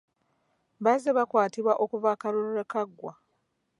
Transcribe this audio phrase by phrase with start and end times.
[0.83, 3.13] Bazze bakwatibwa okuva akalulu lwe kaggwa.